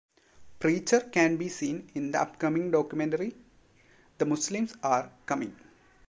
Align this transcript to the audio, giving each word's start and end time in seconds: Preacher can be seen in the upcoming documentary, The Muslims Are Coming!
Preacher 0.57 1.01
can 1.13 1.37
be 1.37 1.47
seen 1.47 1.91
in 1.93 2.09
the 2.09 2.19
upcoming 2.19 2.71
documentary, 2.71 3.35
The 4.17 4.25
Muslims 4.25 4.73
Are 4.81 5.11
Coming! 5.27 5.55